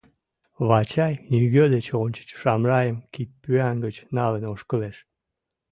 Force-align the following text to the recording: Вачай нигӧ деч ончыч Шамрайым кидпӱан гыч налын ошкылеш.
Вачай 0.67 1.13
нигӧ 1.31 1.65
деч 1.75 1.87
ончыч 2.03 2.29
Шамрайым 2.41 2.97
кидпӱан 3.13 3.75
гыч 3.85 3.95
налын 4.17 4.43
ошкылеш. 4.53 4.97